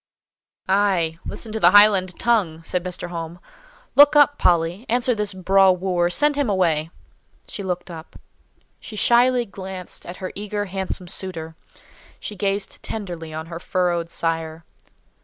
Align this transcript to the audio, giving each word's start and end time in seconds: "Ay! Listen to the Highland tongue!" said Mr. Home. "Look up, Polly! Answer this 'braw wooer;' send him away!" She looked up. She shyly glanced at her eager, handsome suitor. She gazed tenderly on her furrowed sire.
"Ay! 0.67 1.19
Listen 1.27 1.51
to 1.51 1.59
the 1.59 1.69
Highland 1.69 2.19
tongue!" 2.19 2.63
said 2.63 2.83
Mr. 2.83 3.09
Home. 3.09 3.39
"Look 3.93 4.15
up, 4.15 4.39
Polly! 4.39 4.83
Answer 4.89 5.13
this 5.13 5.31
'braw 5.31 5.69
wooer;' 5.73 6.09
send 6.09 6.35
him 6.35 6.49
away!" 6.49 6.89
She 7.47 7.61
looked 7.61 7.91
up. 7.91 8.19
She 8.79 8.95
shyly 8.95 9.45
glanced 9.45 10.07
at 10.07 10.17
her 10.17 10.31
eager, 10.33 10.65
handsome 10.65 11.07
suitor. 11.07 11.55
She 12.19 12.35
gazed 12.35 12.81
tenderly 12.81 13.31
on 13.31 13.45
her 13.45 13.59
furrowed 13.59 14.09
sire. 14.09 14.65